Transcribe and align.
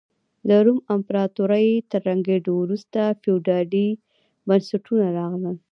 د 0.47 0.49
روم 0.65 0.79
امپراتورۍ 0.95 1.69
تر 1.91 2.01
ړنګېدو 2.07 2.51
وروسته 2.63 3.01
فیوډالي 3.21 3.87
بنسټونه 4.47 5.05
راغلل. 5.17 5.57